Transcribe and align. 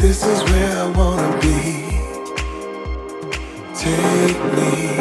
This 0.00 0.24
is 0.24 0.42
where 0.50 0.78
I 0.78 0.86
wanna 0.96 1.38
be. 1.42 1.60
Take 3.74 4.40
me 4.56 4.96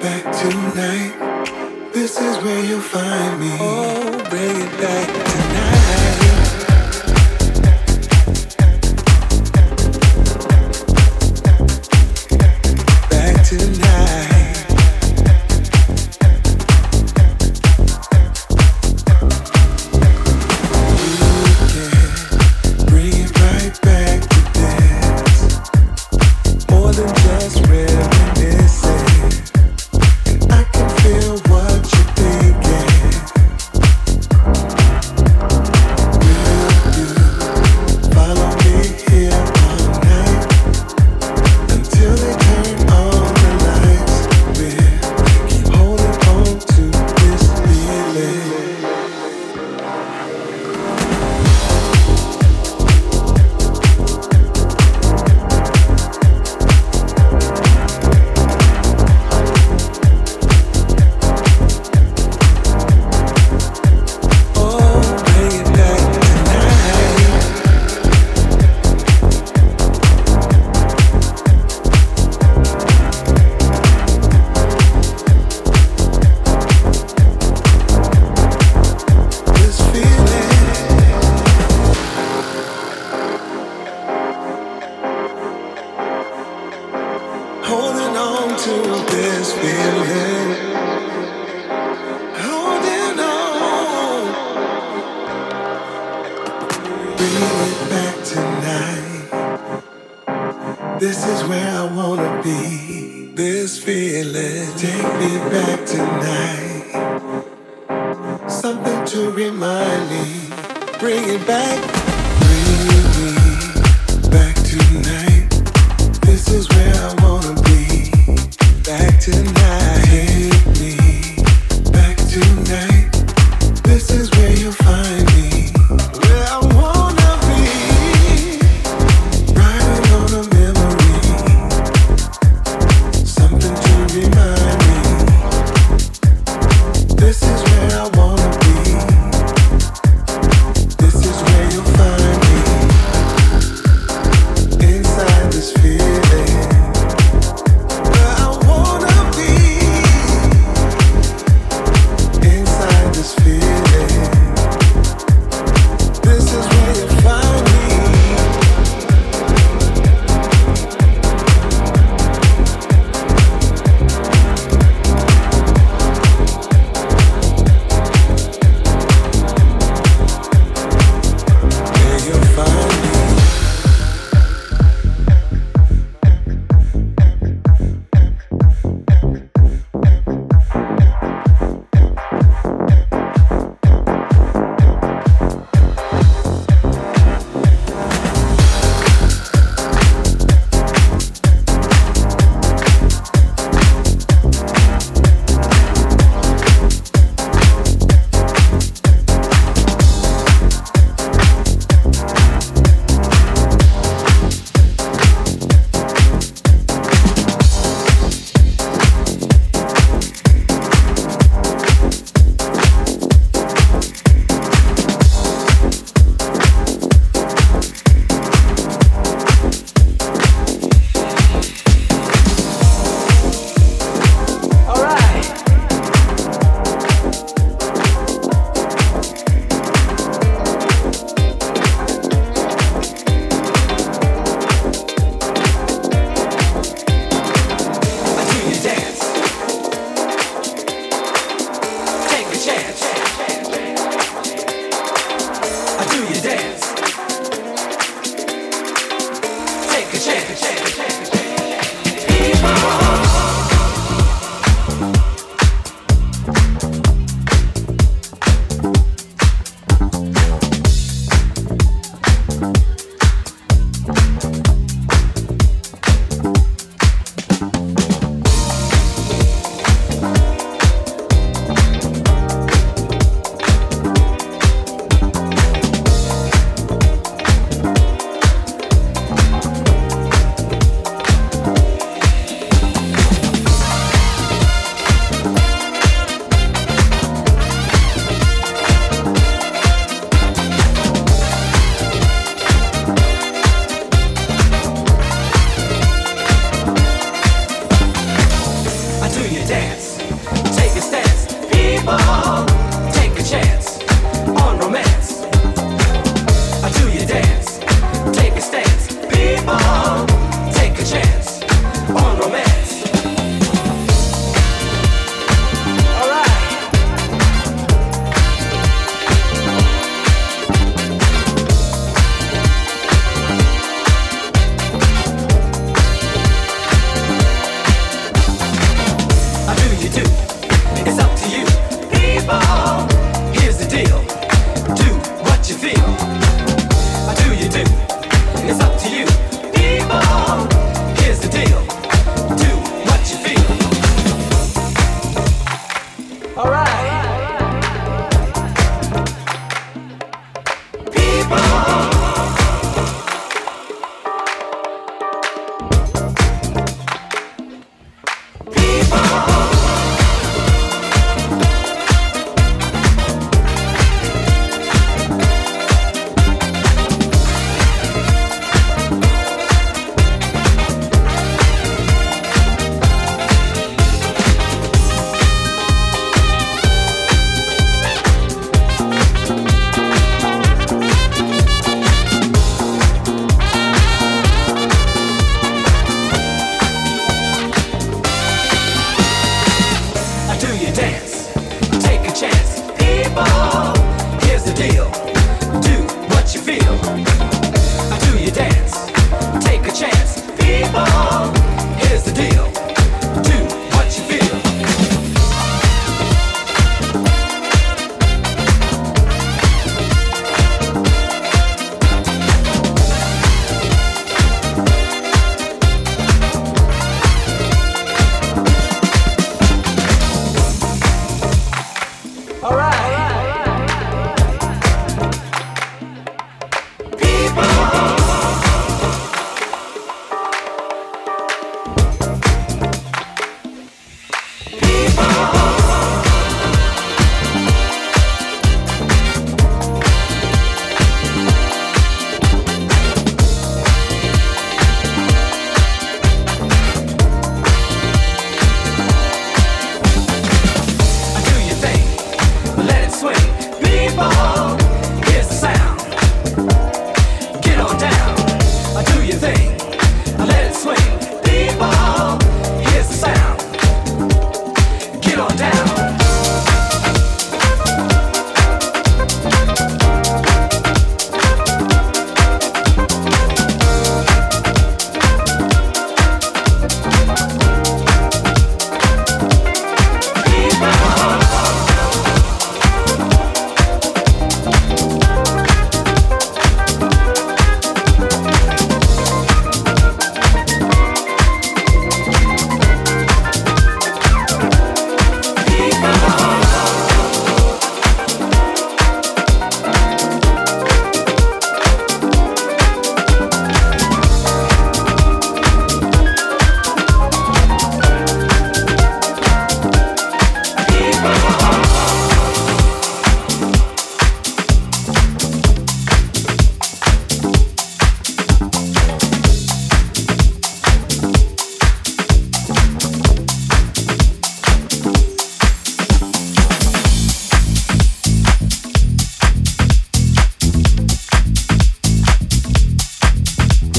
back 0.00 0.24
tonight. 0.40 1.92
This 1.92 2.18
is 2.18 2.42
where 2.42 2.64
you'll 2.64 2.80
find 2.80 3.38
me. 3.38 3.50
Oh, 3.60 4.26
bring 4.30 4.56
it 4.56 4.80
back. 4.80 5.11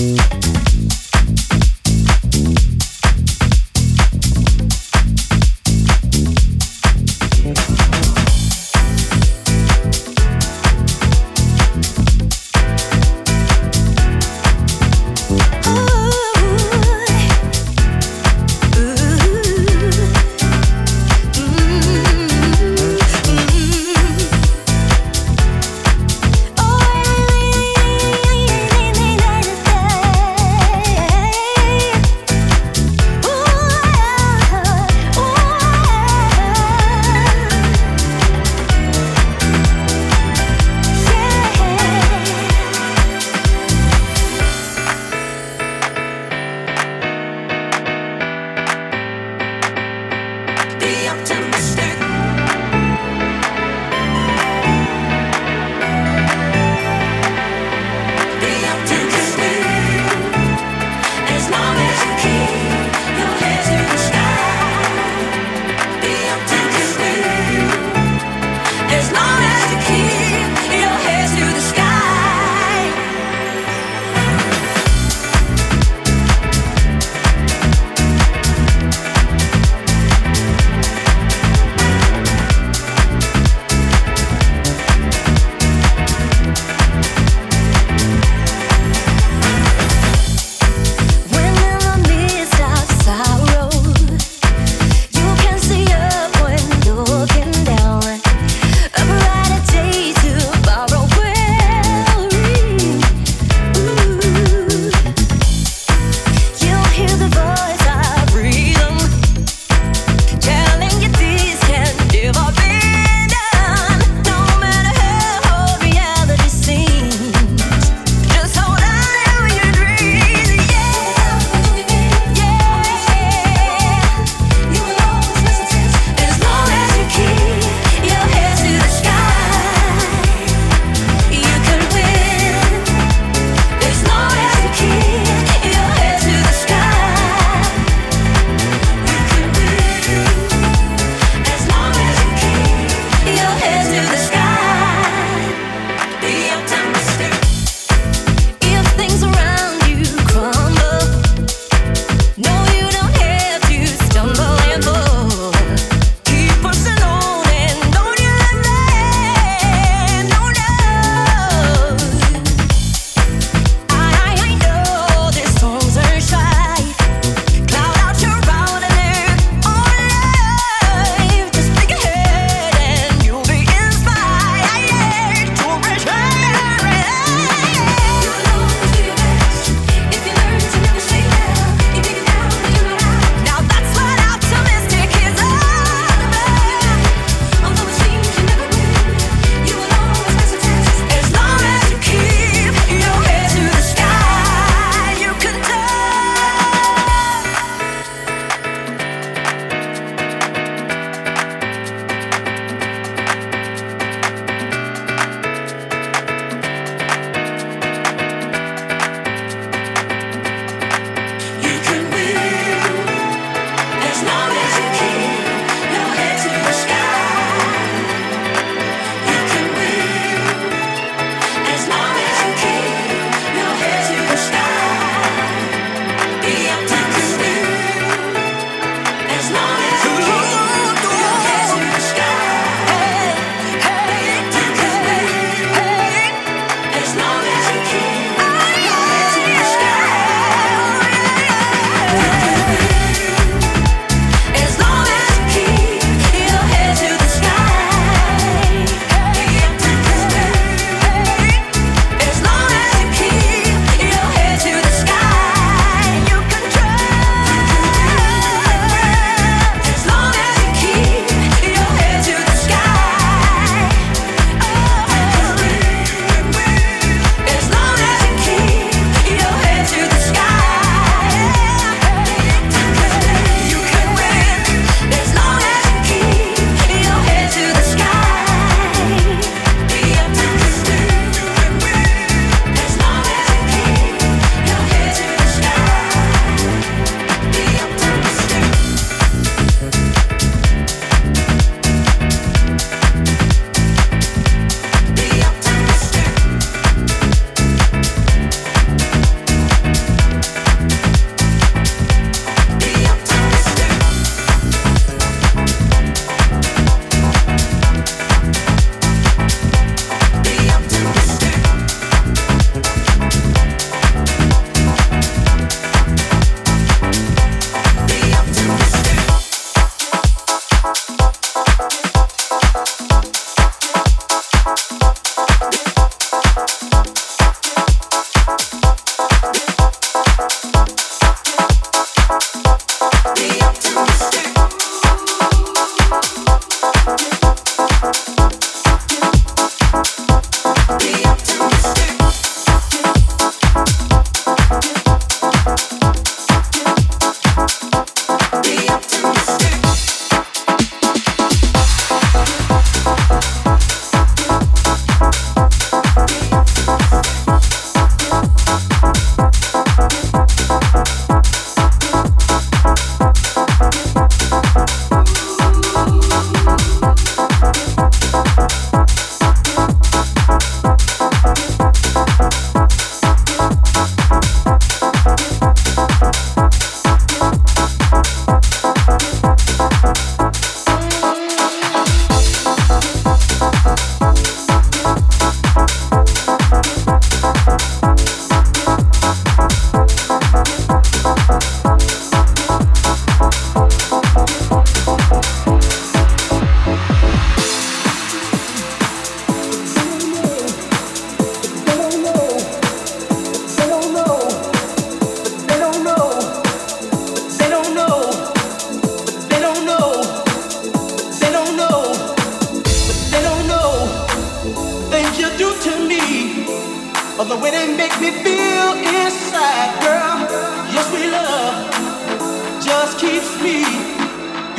you 0.03 0.52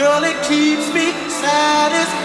Girl, 0.05 0.23
it 0.23 0.37
keeps 0.43 0.93
me 0.93 1.13
satisfied. 1.31 2.24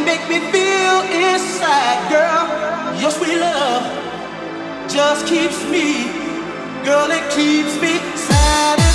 can 0.00 0.06
make 0.06 0.28
me 0.28 0.38
feel 0.52 1.00
inside, 1.12 2.10
girl. 2.10 3.00
Your 3.00 3.10
sweet 3.10 3.38
love 3.38 3.82
just 4.88 5.26
keeps 5.26 5.62
me, 5.64 6.04
girl, 6.84 7.10
it 7.10 7.30
keeps 7.30 7.80
me 7.80 7.98
satisfied. 8.16 8.89